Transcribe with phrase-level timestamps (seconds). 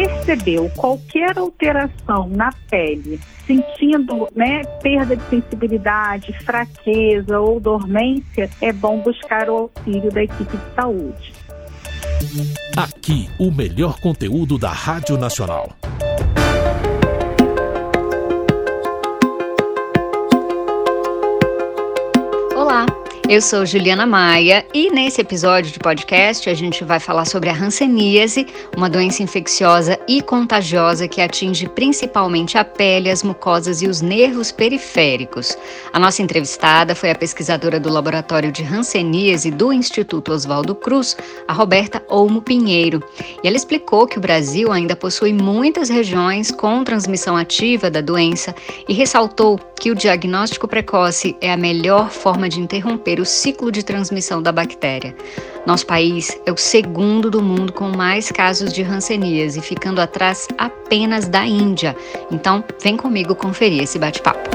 [0.00, 8.98] percebeu qualquer alteração na pele, sentindo né, perda de sensibilidade, fraqueza ou dormência, é bom
[9.00, 11.32] buscar o auxílio da equipe de saúde.
[12.76, 15.70] Aqui, o melhor conteúdo da Rádio Nacional.
[23.30, 27.54] Eu sou Juliana Maia e nesse episódio de podcast a gente vai falar sobre a
[27.54, 28.44] hanseníase,
[28.76, 34.50] uma doença infecciosa e contagiosa que atinge principalmente a pele, as mucosas e os nervos
[34.50, 35.56] periféricos.
[35.92, 41.16] A nossa entrevistada foi a pesquisadora do Laboratório de Hanseníase do Instituto Oswaldo Cruz,
[41.46, 43.00] a Roberta Olmo Pinheiro.
[43.44, 48.52] E ela explicou que o Brasil ainda possui muitas regiões com transmissão ativa da doença
[48.88, 53.82] e ressaltou que o diagnóstico precoce é a melhor forma de interromper o ciclo de
[53.82, 55.16] transmissão da bactéria.
[55.66, 61.26] Nosso país é o segundo do mundo com mais casos de hanseníase, ficando atrás apenas
[61.26, 61.96] da Índia.
[62.30, 64.50] Então, vem comigo conferir esse bate-papo.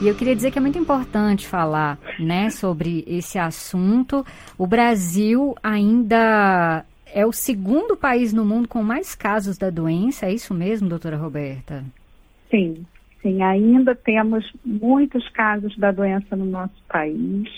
[0.00, 4.26] E eu queria dizer que é muito importante falar, né, sobre esse assunto.
[4.56, 10.32] O Brasil ainda é o segundo país no mundo com mais casos da doença, é
[10.32, 11.84] isso mesmo, doutora Roberta?
[12.50, 12.84] Sim,
[13.22, 17.48] Sim, ainda temos muitos casos da doença no nosso país.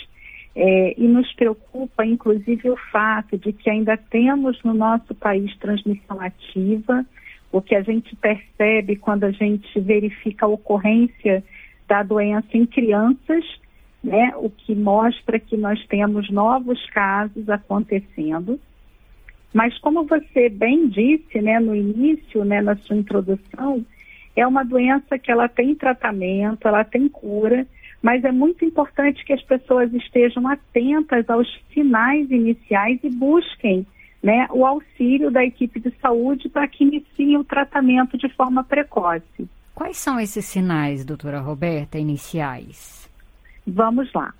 [0.56, 6.20] É, e nos preocupa, inclusive, o fato de que ainda temos no nosso país transmissão
[6.20, 7.06] ativa,
[7.52, 11.44] o que a gente percebe quando a gente verifica a ocorrência
[11.86, 13.44] da doença em crianças,
[14.02, 18.58] né, o que mostra que nós temos novos casos acontecendo.
[19.52, 23.84] Mas como você bem disse, né, no início, né, na sua introdução,
[24.36, 27.66] é uma doença que ela tem tratamento, ela tem cura,
[28.02, 33.86] mas é muito importante que as pessoas estejam atentas aos sinais iniciais e busquem
[34.22, 39.48] né, o auxílio da equipe de saúde para que iniciem o tratamento de forma precoce.
[39.74, 43.08] Quais são esses sinais, doutora Roberta, iniciais?
[43.66, 44.34] Vamos lá.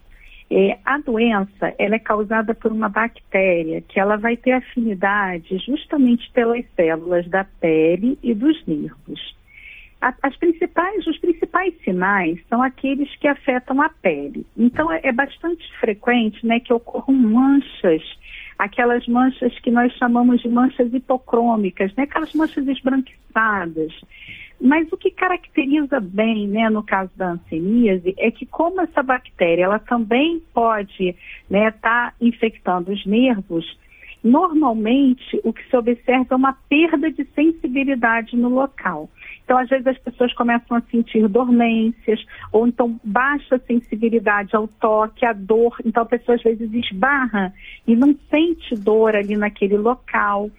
[0.53, 6.29] É, a doença ela é causada por uma bactéria que ela vai ter afinidade justamente
[6.33, 9.41] pelas células da pele e dos nervos
[10.01, 14.47] as principais, os principais sinais são aqueles que afetam a pele.
[14.57, 18.03] Então, é, é bastante frequente né, que ocorram manchas,
[18.59, 23.93] aquelas manchas que nós chamamos de manchas hipocrômicas, né, aquelas manchas esbranquiçadas.
[24.61, 29.65] Mas o que caracteriza bem, né, no caso da anseníase, é que como essa bactéria
[29.65, 31.17] ela também pode
[31.49, 33.79] né, tá infectando os nervos,
[34.23, 39.09] normalmente o que se observa é uma perda de sensibilidade no local.
[39.45, 45.25] Então, às vezes, as pessoas começam a sentir dormências, ou então baixa sensibilidade ao toque,
[45.25, 45.77] à dor.
[45.85, 47.53] Então, a pessoa às vezes esbarra
[47.87, 50.51] e não sente dor ali naquele local.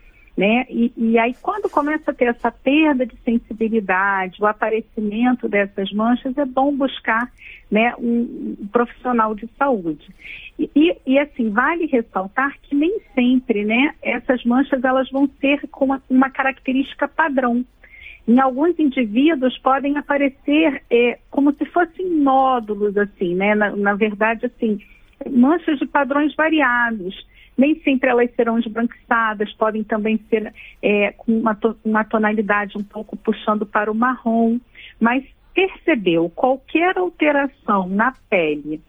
[0.41, 0.65] Né?
[0.71, 6.35] E, e, aí, quando começa a ter essa perda de sensibilidade, o aparecimento dessas manchas,
[6.35, 7.31] é bom buscar
[7.69, 10.03] né, um, profissional de saúde.
[10.57, 15.61] E, e, e, assim, vale ressaltar que nem sempre né, essas manchas elas vão ser
[15.67, 17.63] com uma, uma característica padrão.
[18.27, 23.53] Em alguns indivíduos podem aparecer é, como se fossem nódulos, assim, né?
[23.53, 24.79] Na, na, verdade, assim,
[25.29, 27.29] manchas de padrões variados.
[27.57, 33.15] Nem sempre elas serão esbranquiçadas, podem também ser é, com uma, uma tonalidade um pouco
[33.17, 34.59] puxando para o marrom.
[34.99, 35.23] Mas
[35.53, 38.81] percebeu qualquer alteração na pele,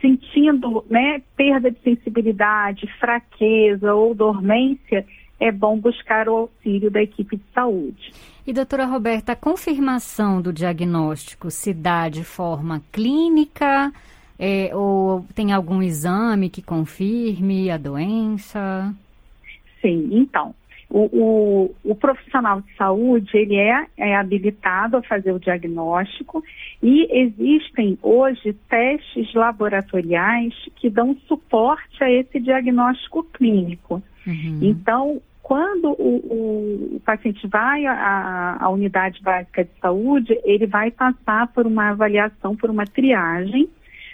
[0.00, 5.04] sentindo né, perda de sensibilidade, fraqueza ou dormência,
[5.40, 8.12] é bom buscar o auxílio da equipe de saúde.
[8.46, 13.92] E, doutora Roberta, a confirmação do diagnóstico se dá de forma clínica
[14.38, 18.94] é, ou tem algum exame que confirme a doença?
[19.82, 20.54] Sim, então.
[20.90, 26.42] O, o, o, profissional de saúde ele é, é, habilitado a fazer o diagnóstico
[26.82, 34.02] e existem hoje testes laboratoriais que dão suporte a esse diagnóstico clínico.
[34.26, 34.60] Uhum.
[34.62, 41.48] Então, quando o, o, paciente vai à, à, unidade básica de saúde, ele vai passar
[41.48, 43.68] por uma avaliação, por uma triagem,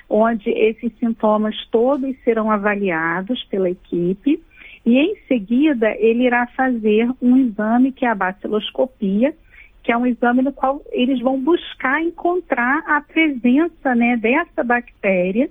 [0.08, 4.40] onde esses sintomas todos serão avaliados pela equipe
[4.84, 9.34] e em seguida ele irá fazer um exame que é a baciloscopia,
[9.82, 15.50] que é um exame no qual eles vão buscar encontrar a presença né, dessa bactéria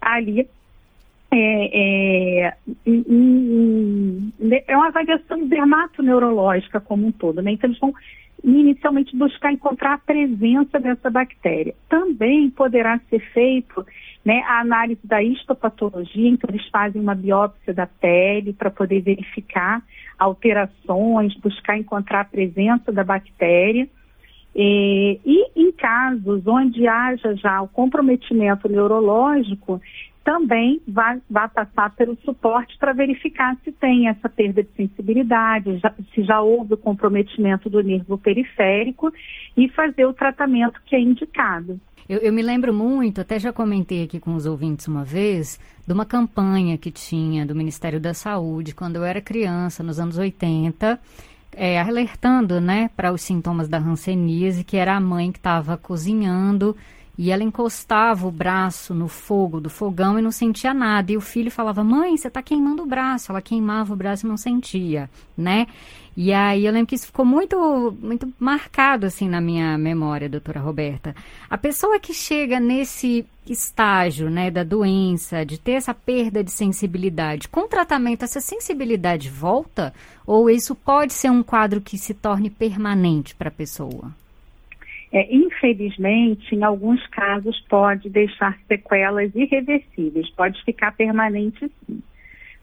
[0.00, 0.48] ali
[1.32, 2.56] é, é,
[4.66, 7.52] é uma avaliação dermatoneurológica como um todo, né?
[7.52, 7.94] Então eles vão
[8.42, 11.74] inicialmente buscar encontrar a presença dessa bactéria.
[11.88, 13.84] Também poderá ser feito
[14.24, 19.82] né, a análise da histopatologia, então eles fazem uma biópsia da pele para poder verificar
[20.18, 23.88] alterações, buscar encontrar a presença da bactéria.
[24.54, 29.80] E, e em casos onde haja já o comprometimento neurológico,
[30.24, 35.94] também vai, vai passar pelo suporte para verificar se tem essa perda de sensibilidade, já,
[36.14, 39.12] se já houve o comprometimento do nervo periférico
[39.56, 41.80] e fazer o tratamento que é indicado.
[42.08, 45.92] Eu, eu, me lembro muito, até já comentei aqui com os ouvintes uma vez, de
[45.92, 50.98] uma campanha que tinha do Ministério da Saúde quando eu era criança, nos anos 80,
[51.52, 56.76] é, alertando né, para os sintomas da hanseníase, que era a mãe que estava cozinhando
[57.22, 61.12] e ela encostava o braço no fogo do fogão e não sentia nada.
[61.12, 63.30] E o filho falava: Mãe, você está queimando o braço.
[63.30, 65.66] Ela queimava o braço e não sentia, né?
[66.16, 70.60] E aí eu lembro que isso ficou muito, muito marcado assim na minha memória, doutora
[70.60, 71.14] Roberta.
[71.50, 77.48] A pessoa que chega nesse estágio, né, da doença, de ter essa perda de sensibilidade,
[77.48, 79.92] com tratamento essa sensibilidade volta
[80.26, 84.10] ou isso pode ser um quadro que se torne permanente para a pessoa?
[85.12, 92.00] É, infelizmente, em alguns casos, pode deixar sequelas irreversíveis, pode ficar permanente sim.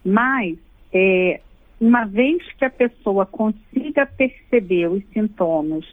[0.03, 0.57] Mas,
[0.94, 1.41] é,
[1.79, 5.85] uma vez que a pessoa consiga perceber os sintomas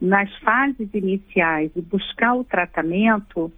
[0.00, 3.52] nas fases iniciais e buscar o tratamento,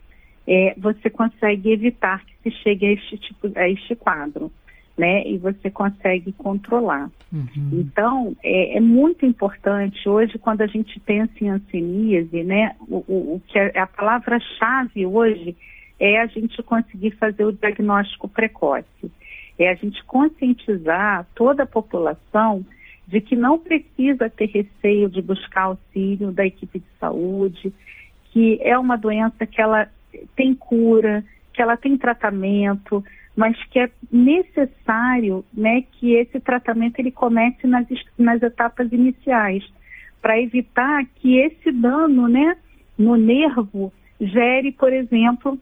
[0.47, 4.51] é, você consegue evitar que se chegue a este, tipo, a este quadro
[5.01, 5.27] né?
[5.27, 7.11] E você consegue controlar.
[7.33, 7.71] Uhum.
[7.73, 12.77] Então, é, é, muito importante hoje, quando a gente pensa em anseníase, né?
[12.87, 15.57] O, o, o que é, a palavra-chave hoje
[15.99, 19.11] é a gente conseguir fazer o diagnóstico precoce.
[19.59, 22.65] É a gente conscientizar toda a população
[23.07, 27.73] de que não precisa ter receio de buscar auxílio da equipe de saúde,
[28.33, 29.89] que é uma doença que ela
[30.37, 33.03] tem cura, que ela tem tratamento,
[33.37, 37.87] mas que é necessário né, que esse tratamento ele comece nas,
[38.19, 39.65] nas etapas iniciais,
[40.21, 42.57] para evitar que esse dano né,
[42.99, 45.59] no nervo gere, por exemplo,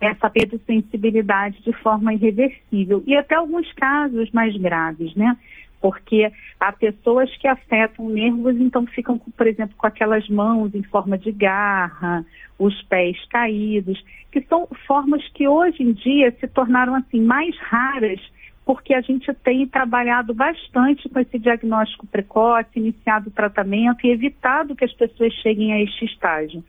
[0.00, 3.02] essa perda de sensibilidade de forma irreversível.
[3.06, 5.36] E até alguns casos mais graves, né?
[5.84, 11.18] Porque há pessoas que afetam nervos, então ficam, por exemplo, com aquelas mãos em forma
[11.18, 12.24] de garra,
[12.58, 14.02] os pés caídos,
[14.32, 18.18] que são formas que hoje em dia se tornaram assim mais raras,
[18.64, 24.74] porque a gente tem trabalhado bastante com esse diagnóstico precoce, iniciado o tratamento e evitado
[24.74, 26.64] que as pessoas cheguem a este estágio.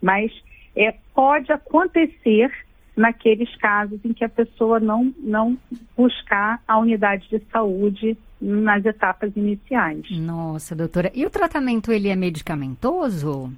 [0.00, 0.30] Mas
[0.76, 2.52] é, pode acontecer
[2.96, 5.56] naqueles casos em que a pessoa não, não
[5.96, 10.04] buscar a unidade de saúde nas etapas iniciais.
[10.10, 11.10] Nossa, doutora.
[11.14, 13.52] E o tratamento, ele é medicamentoso?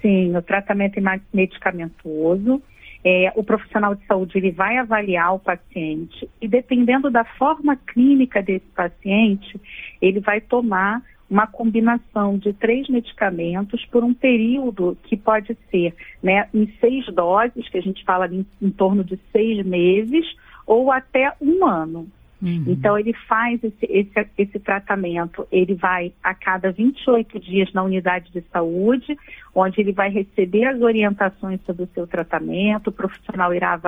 [0.00, 2.60] Sim, o tratamento é medicamentoso.
[3.04, 8.40] É, o profissional de saúde ele vai avaliar o paciente e dependendo da forma clínica
[8.40, 9.60] desse paciente,
[10.00, 11.02] ele vai tomar
[11.32, 17.66] uma combinação de três medicamentos por um período que pode ser né, em seis doses,
[17.70, 20.26] que a gente fala em, em torno de seis meses,
[20.66, 22.06] ou até um ano.
[22.42, 22.64] Uhum.
[22.66, 28.30] Então, ele faz esse, esse, esse, tratamento, ele vai a cada 28 dias na unidade
[28.30, 29.16] de saúde,
[29.54, 33.80] onde ele vai receber as orientações sobre o seu tratamento, o profissional irá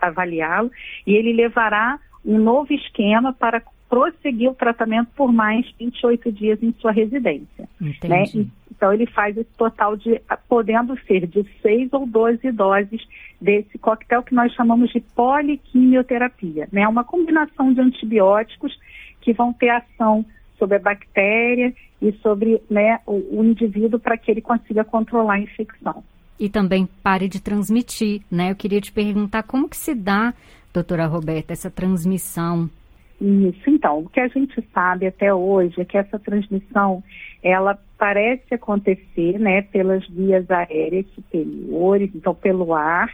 [0.00, 0.70] avaliá-lo
[1.06, 6.72] e ele levará um novo esquema para prosseguir o tratamento por mais 28 dias em
[6.80, 7.68] sua residência.
[7.80, 8.24] Né?
[8.70, 13.00] Então, ele faz esse total de, podendo ser de 6 ou 12 doses
[13.40, 16.68] desse coquetel que nós chamamos de poliquimioterapia.
[16.72, 16.86] Né?
[16.86, 18.76] Uma combinação de antibióticos
[19.20, 20.24] que vão ter ação
[20.58, 25.40] sobre a bactéria e sobre né, o, o indivíduo para que ele consiga controlar a
[25.40, 26.02] infecção.
[26.38, 28.50] E também pare de transmitir, né?
[28.50, 30.34] Eu queria te perguntar como que se dá,
[30.72, 32.68] doutora Roberta, essa transmissão
[33.20, 37.02] isso, então, o que a gente sabe até hoje é que essa transmissão,
[37.42, 43.10] ela parece acontecer, né, pelas vias aéreas superiores, então pelo ar,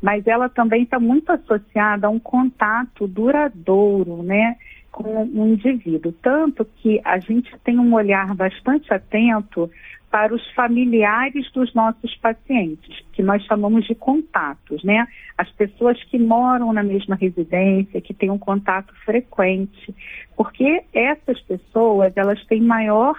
[0.00, 4.56] mas ela também está muito associada a um contato duradouro, né,
[4.92, 6.12] com o indivíduo.
[6.22, 9.68] Tanto que a gente tem um olhar bastante atento
[10.10, 15.08] para os familiares dos nossos pacientes, que nós chamamos de contatos, né?
[15.38, 19.94] As pessoas que moram na mesma residência, que têm um contato frequente,
[20.36, 23.18] porque essas pessoas, elas têm maior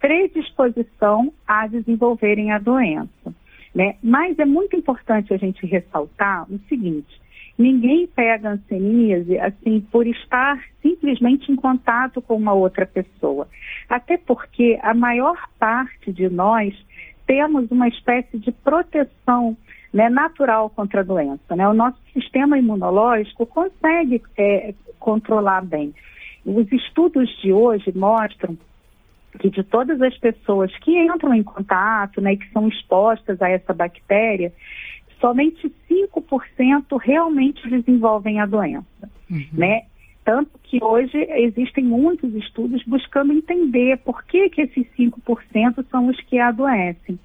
[0.00, 3.32] predisposição a desenvolverem a doença,
[3.72, 3.94] né?
[4.02, 7.22] Mas é muito importante a gente ressaltar o seguinte,
[7.56, 13.48] ninguém pega hanseníase assim por estar simplesmente em contato com uma outra pessoa.
[13.88, 16.74] Até porque a maior parte de nós
[17.26, 19.56] temos uma espécie de proteção
[19.92, 21.54] né, natural contra a doença.
[21.56, 21.66] Né?
[21.68, 25.94] O nosso sistema imunológico consegue é, controlar bem.
[26.44, 28.58] Os estudos de hoje mostram
[29.38, 33.72] que de todas as pessoas que entram em contato, né, que são expostas a essa
[33.72, 34.52] bactéria,
[35.24, 39.46] somente 5% realmente desenvolvem a doença, uhum.
[39.54, 39.84] né?
[40.22, 46.20] Tanto que hoje existem muitos estudos buscando entender por que, que esses 5% são os
[46.22, 47.18] que adoecem.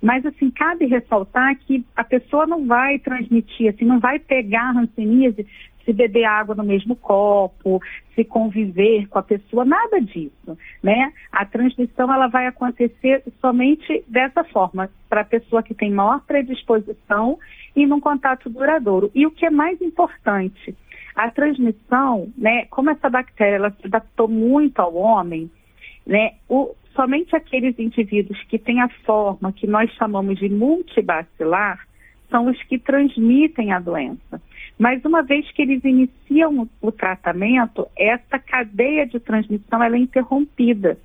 [0.00, 4.80] Mas, assim, cabe ressaltar que a pessoa não vai transmitir, assim, não vai pegar a
[4.80, 5.44] hanseníase
[5.90, 7.82] se beber água no mesmo copo,
[8.14, 11.12] se conviver com a pessoa, nada disso, né?
[11.32, 17.38] A transmissão, ela vai acontecer somente dessa forma, para a pessoa que tem maior predisposição
[17.74, 19.10] e num contato duradouro.
[19.14, 20.76] E o que é mais importante,
[21.16, 25.50] a transmissão, né, como essa bactéria ela se adaptou muito ao homem,
[26.06, 31.80] né, o, somente aqueles indivíduos que têm a forma que nós chamamos de multibacilar
[32.30, 34.40] são os que transmitem a doença.
[34.78, 40.98] Mas uma vez que eles iniciam o tratamento, essa cadeia de transmissão é interrompida.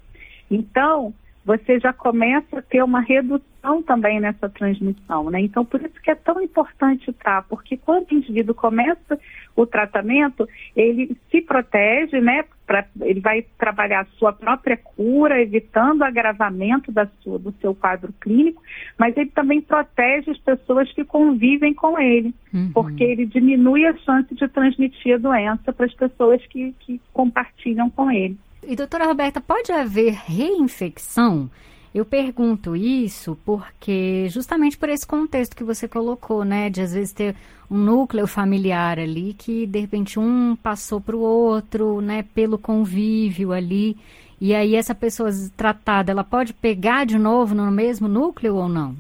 [0.50, 1.14] Então,
[1.44, 5.42] você já começa a ter uma redução também nessa transmissão, né?
[5.42, 9.20] Então, por isso que é tão importante estar, porque quando o indivíduo começa
[9.56, 12.44] o tratamento, ele se protege, né?
[12.66, 17.76] Pra, ele vai trabalhar a sua própria cura, evitando o agravamento da sua, do seu
[17.76, 18.62] quadro clínico,
[18.98, 22.72] mas ele também protege as pessoas que convivem com ele, uhum.
[22.74, 27.90] porque ele diminui a chance de transmitir a doença para as pessoas que, que compartilham
[27.90, 28.38] com ele.
[28.68, 31.50] E doutora Roberta, pode haver reinfecção?
[31.96, 37.14] Eu pergunto isso porque justamente por esse contexto que você colocou, né, de às vezes
[37.14, 37.34] ter
[37.72, 43.54] um núcleo familiar ali que de repente um passou para o outro, né, pelo convívio
[43.54, 43.96] ali,
[44.42, 48.94] e aí essa pessoa tratada, ela pode pegar de novo no mesmo núcleo ou não?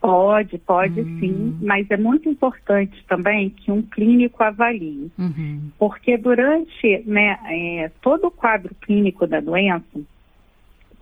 [0.00, 1.18] Pode, pode hum.
[1.20, 5.70] sim, mas é muito importante também que um clínico avalie, uhum.
[5.78, 9.84] porque durante né, é, todo o quadro clínico da doença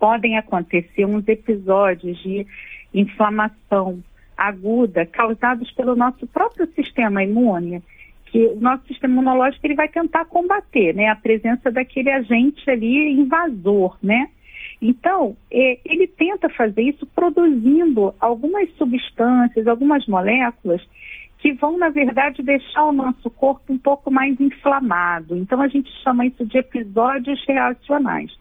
[0.03, 2.45] podem acontecer uns episódios de
[2.93, 4.03] inflamação
[4.35, 7.81] aguda causados pelo nosso próprio sistema imune,
[8.25, 13.13] que o nosso sistema imunológico ele vai tentar combater, né, a presença daquele agente ali
[13.13, 14.27] invasor, né?
[14.81, 20.81] Então, é, ele tenta fazer isso produzindo algumas substâncias, algumas moléculas
[21.37, 25.37] que vão, na verdade, deixar o nosso corpo um pouco mais inflamado.
[25.37, 28.37] Então, a gente chama isso de episódios reacionais,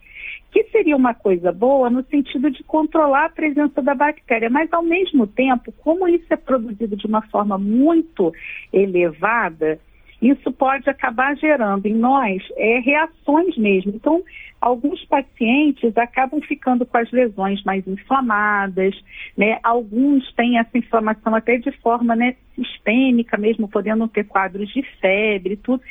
[0.52, 4.82] que seria uma coisa boa no sentido de controlar a presença da bactéria, mas, ao
[4.82, 8.32] mesmo tempo, como isso é produzido de uma forma muito
[8.70, 9.80] elevada,
[10.20, 13.92] isso pode acabar gerando em nós é, reações mesmo.
[13.96, 14.22] Então,
[14.60, 18.94] alguns pacientes acabam ficando com as lesões mais inflamadas,
[19.36, 19.58] né?
[19.64, 25.54] Alguns têm essa inflamação até de forma né, sistêmica mesmo, podendo ter quadros de febre
[25.54, 25.82] e tudo.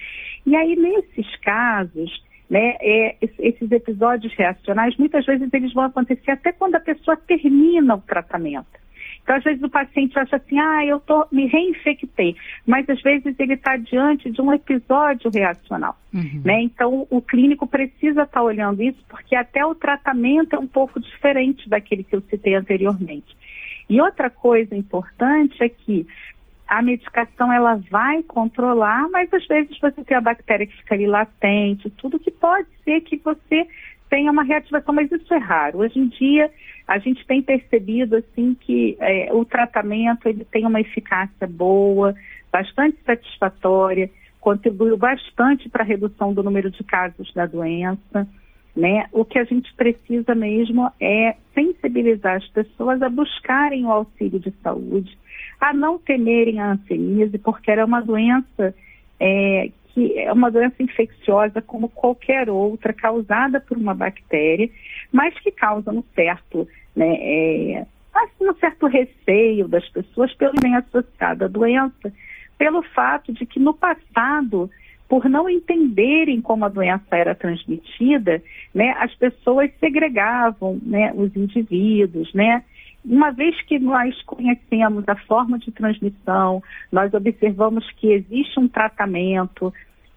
[0.46, 6.52] E aí, nesses casos, né, é, esses episódios reacionais, muitas vezes eles vão acontecer até
[6.52, 8.68] quando a pessoa termina o tratamento.
[9.24, 13.40] Então, às vezes o paciente acha assim, ah, eu tô, me reinfectei, mas às vezes
[13.40, 15.96] ele está diante de um episódio reacional.
[16.14, 16.42] Uhum.
[16.44, 16.64] Né?
[16.64, 21.00] Então, o clínico precisa estar tá olhando isso, porque até o tratamento é um pouco
[21.00, 23.34] diferente daquele que eu citei anteriormente.
[23.90, 26.06] E outra coisa importante é que
[26.72, 31.06] a medicação ela vai controlar, mas às vezes você tem a bactéria que fica ali
[31.06, 33.68] latente, tudo que pode ser que você
[34.10, 35.80] tenha uma reativação, mas isso é raro.
[35.80, 36.50] Hoje em dia,
[36.88, 42.16] a gente tem percebido assim que é, o tratamento ele tem uma eficácia boa,
[42.50, 44.10] bastante satisfatória,
[44.40, 48.26] contribuiu bastante para a redução do número de casos da doença.
[48.74, 49.08] Né?
[49.12, 54.52] O que a gente precisa mesmo é sensibilizar as pessoas a buscarem o auxílio de
[54.64, 55.18] saúde,
[55.62, 58.76] a não temerem a anseníase, porque ela é uma doença
[59.20, 64.70] é, que é uma doença infecciosa como qualquer outra, causada por uma bactéria,
[65.12, 70.76] mas que causa um certo, né, é, assim, um certo receio das pessoas pelo bem
[70.76, 72.12] associado à doença,
[72.58, 74.70] pelo fato de que no passado,
[75.08, 78.42] por não entenderem como a doença era transmitida,
[78.74, 82.64] né, as pessoas segregavam né, os indivíduos, né,
[83.04, 89.74] uma vez que nós conhecemos a forma de transmissão, nós observamos que existe um tratamento.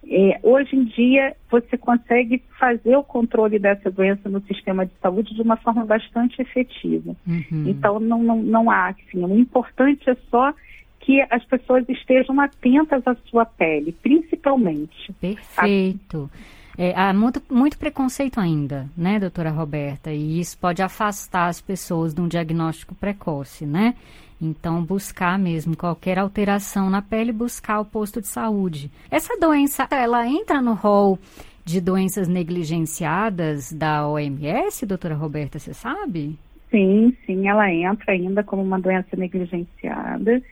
[0.07, 5.35] É, hoje em dia, você consegue fazer o controle dessa doença no sistema de saúde
[5.35, 7.17] de uma forma bastante efetiva.
[7.27, 7.69] Uhum.
[7.69, 10.53] Então, não, não, não há, assim, o importante é só
[11.01, 15.13] que as pessoas estejam atentas à sua pele, principalmente.
[15.21, 16.31] Perfeito.
[16.77, 20.13] É, há muito, muito preconceito ainda, né, doutora Roberta?
[20.13, 23.95] E isso pode afastar as pessoas de um diagnóstico precoce, né?
[24.41, 28.91] Então, buscar mesmo qualquer alteração na pele, buscar o posto de saúde.
[29.11, 31.19] Essa doença, ela entra no rol
[31.65, 36.37] de doenças negligenciadas da OMS, doutora Roberta, você sabe?
[36.71, 40.43] Sim, sim, ela entra ainda como uma doença negligenciada.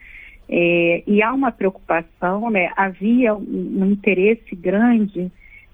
[0.49, 2.71] É, e há uma preocupação, né?
[2.75, 5.31] Havia um, um interesse grande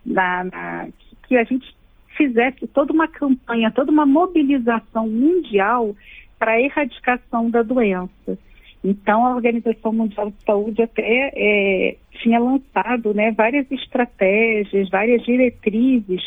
[0.09, 0.87] na, na,
[1.27, 1.73] que a gente
[2.17, 5.95] fizesse toda uma campanha, toda uma mobilização mundial
[6.37, 8.37] para a erradicação da doença.
[8.83, 16.21] Então, a Organização Mundial de Saúde até é, tinha lançado né, várias estratégias, várias diretrizes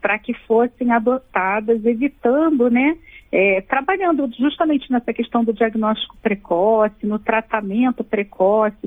[0.00, 2.96] para que fossem adotadas, evitando, né,
[3.32, 8.86] é, trabalhando justamente nessa questão do diagnóstico precoce, no tratamento precoce,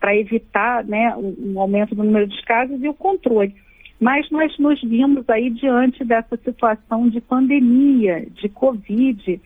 [0.00, 3.54] para evitar né, um, um aumento do número de casos e o controle.
[4.00, 9.40] Mas nós nos vimos aí diante dessa situação de pandemia, de Covid,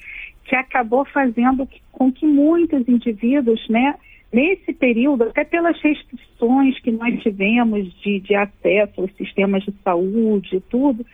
[0.44, 3.94] que acabou fazendo com que muitos indivíduos, né,
[4.32, 10.56] nesse período, até pelas restrições que nós tivemos de, de acesso aos sistemas de saúde
[10.56, 11.06] e tudo,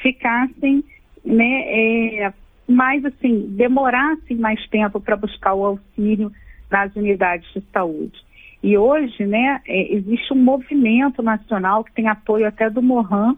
[0.00, 0.84] ficassem,
[1.24, 2.32] né, é,
[2.68, 6.30] mais assim, demorassem mais tempo para buscar o auxílio
[6.70, 8.18] nas unidades de saúde.
[8.64, 13.36] E hoje, né, é, existe um movimento nacional que tem apoio até do Mohan,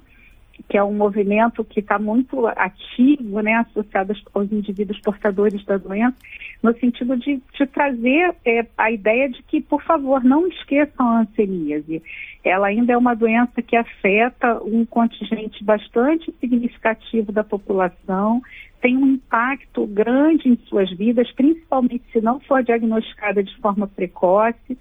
[0.68, 6.16] que é um movimento que está muito ativo, né, associado aos indivíduos portadores da doença,
[6.62, 11.21] no sentido de, de trazer é, a ideia de que, por favor, não esqueçam a
[11.23, 12.00] hanseníase.
[12.45, 18.40] Ela ainda é uma doença que afeta um contingente bastante significativo da população,
[18.80, 24.78] tem um impacto grande em suas vidas, principalmente se não for diagnosticada de forma precoce,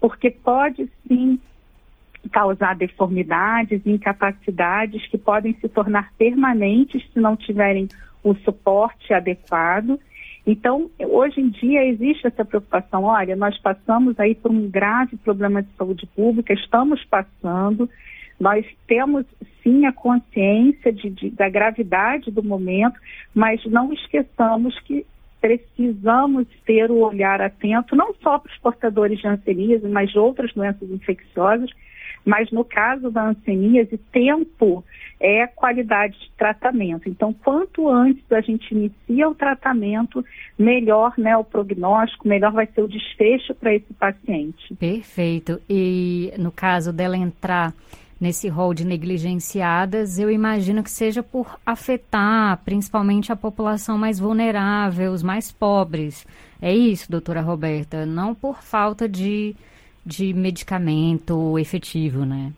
[0.00, 1.38] porque pode sim
[2.32, 7.88] causar deformidades, incapacidades que podem se tornar permanentes se não tiverem
[8.22, 9.98] o suporte adequado.
[10.46, 13.04] Então, hoje em dia existe essa preocupação.
[13.04, 17.88] Olha, nós passamos aí por um grave problema de saúde pública, estamos passando,
[18.40, 19.26] nós temos
[19.62, 22.98] sim a consciência de, de, da gravidade do momento,
[23.34, 25.04] mas não esqueçamos que
[25.40, 30.52] precisamos ter o olhar atento, não só para os portadores de hanseníase, mas de outras
[30.52, 31.70] doenças infecciosas,
[32.24, 34.84] mas no caso da hanseníase, tempo
[35.20, 37.08] é qualidade de tratamento.
[37.08, 40.24] Então, quanto antes a gente inicia o tratamento,
[40.58, 44.74] melhor né, o prognóstico, melhor vai ser o desfecho para esse paciente.
[44.74, 45.60] Perfeito.
[45.68, 47.72] E no caso dela entrar
[48.20, 55.12] nesse rol de negligenciadas, eu imagino que seja por afetar principalmente a população mais vulnerável,
[55.12, 56.26] os mais pobres.
[56.60, 58.04] É isso, doutora Roberta?
[58.04, 59.54] Não por falta de
[60.08, 62.50] de medicamento efetivo, né?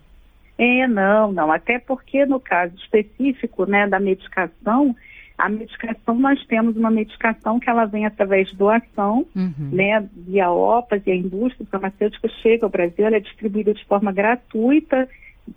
[0.57, 1.51] É, não, não.
[1.51, 4.95] Até porque no caso específico, né, da medicação,
[5.37, 9.69] a medicação nós temos uma medicação que ela vem através de doação, uhum.
[9.71, 14.13] né, via OPAS e a indústria farmacêutica chega ao Brasil, ela é distribuída de forma
[14.13, 15.09] gratuita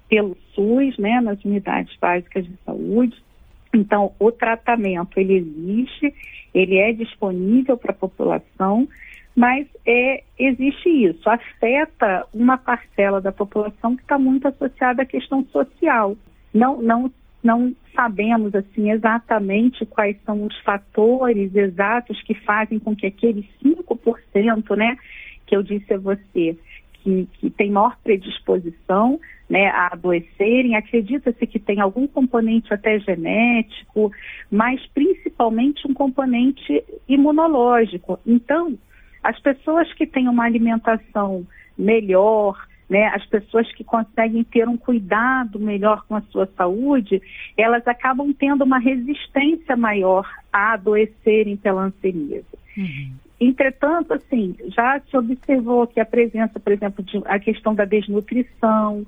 [0.09, 3.17] pelo SUS, né, nas unidades básicas de saúde.
[3.75, 6.15] Então, o tratamento ele existe,
[6.55, 8.89] ele é disponível para a população,
[9.35, 15.45] mas é, existe isso, afeta uma parcela da população que está muito associada à questão
[15.47, 16.17] social.
[16.53, 23.07] Não, não, não sabemos assim exatamente quais são os fatores exatos que fazem com que
[23.07, 24.97] aquele 5%, né,
[25.47, 26.57] que eu disse a você,
[27.05, 34.11] que, que tem maior predisposição né, a adoecerem, acredita-se que tem algum componente até genético,
[34.51, 38.19] mas principalmente um componente imunológico.
[38.27, 38.77] Então,
[39.23, 45.59] as pessoas que têm uma alimentação melhor, né, as pessoas que conseguem ter um cuidado
[45.61, 47.21] melhor com a sua saúde,
[47.57, 52.47] elas acabam tendo uma resistência maior a adoecerem pela hanseníase.
[52.77, 53.13] Uhum.
[53.45, 59.05] Entretanto, assim, já se observou que a presença, por exemplo, de a questão da desnutrição,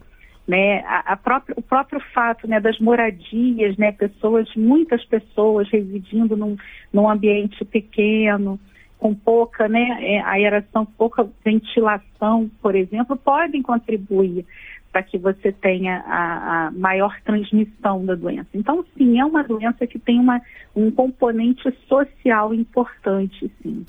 [0.47, 6.37] né, a, a própria, o próprio fato né, das moradias, né, pessoas, muitas pessoas residindo
[6.37, 6.57] num,
[6.93, 8.61] num ambiente pequeno,
[8.99, 14.45] com pouca né, é, aeração, pouca ventilação, por exemplo, podem contribuir
[14.93, 18.49] para que você tenha a, a, maior transmissão da doença.
[18.55, 20.41] Então, sim, é uma doença que tem uma,
[20.75, 23.85] um componente social importante, sim.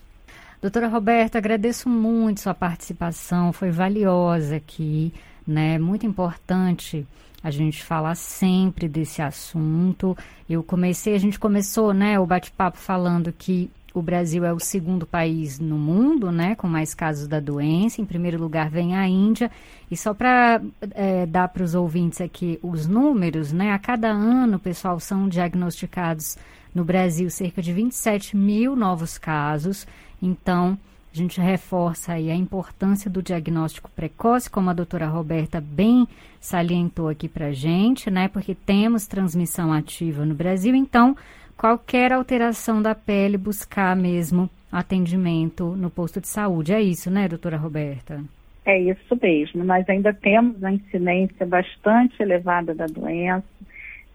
[0.59, 5.13] Doutora Roberta, agradeço muito sua participação, foi valiosa aqui,
[5.45, 5.77] né?
[5.77, 7.05] Muito importante
[7.43, 10.17] a gente falar sempre desse assunto.
[10.49, 15.05] Eu comecei, a gente começou, né, o bate-papo falando que o Brasil é o segundo
[15.05, 18.01] país no mundo, né, com mais casos da doença.
[18.01, 19.51] Em primeiro lugar vem a Índia.
[19.91, 20.59] E só para
[20.91, 26.35] é, dar para os ouvintes aqui os números, né, a cada ano, pessoal, são diagnosticados
[26.73, 29.87] no Brasil cerca de 27 mil novos casos.
[30.21, 30.77] Então,
[31.13, 36.07] a gente reforça aí a importância do diagnóstico precoce, como a doutora Roberta bem
[36.39, 38.27] salientou aqui para gente, né?
[38.27, 41.15] Porque temos transmissão ativa no Brasil, então
[41.57, 46.73] qualquer alteração da pele, buscar mesmo atendimento no posto de saúde.
[46.73, 48.23] É isso, né, doutora Roberta?
[48.65, 49.63] É isso mesmo.
[49.63, 53.45] Nós ainda temos a incidência bastante elevada da doença.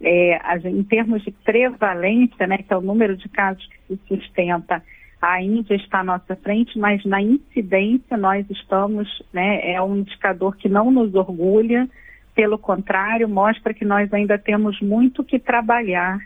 [0.04, 0.38] É,
[0.68, 4.82] em termos de prevalência, né, que é o número de casos que se sustenta,
[5.22, 10.56] a Índia está à nossa frente, mas na incidência nós estamos, né, é um indicador
[10.56, 11.88] que não nos orgulha,
[12.34, 16.18] pelo contrário, mostra que nós ainda temos muito que trabalhar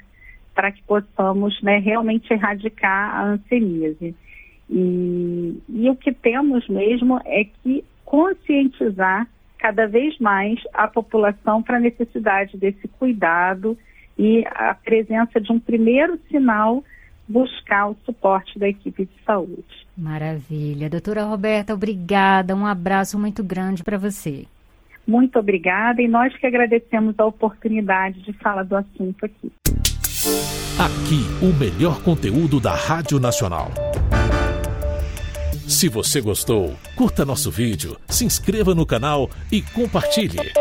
[0.55, 4.15] para que possamos né, realmente erradicar a anseníase.
[4.71, 9.29] E, e o que temos mesmo é que conscientizar
[9.59, 13.77] cada vez mais a população para a necessidade desse cuidado
[14.19, 16.83] e a presença de um primeiro sinal
[17.29, 19.87] buscar o suporte da equipe de saúde.
[19.97, 20.91] Maravilha.
[20.91, 22.55] Doutora Roberta, obrigada.
[22.55, 24.47] Um abraço muito grande para você.
[25.07, 29.53] Muito obrigada e nós que agradecemos a oportunidade de falar do assunto aqui.
[30.79, 33.71] Aqui, o melhor conteúdo da Rádio Nacional.
[35.67, 40.53] Se você gostou, curta nosso vídeo, se inscreva no canal e compartilhe.